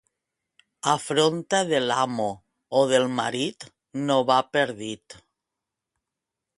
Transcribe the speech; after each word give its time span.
Afronta 0.93 1.59
de 1.73 1.81
l'amo 1.91 2.27
o 2.81 2.83
del 2.95 3.07
marit, 3.21 3.69
no 4.09 4.19
va 4.33 4.41
per 4.57 4.67
dit. 4.83 5.21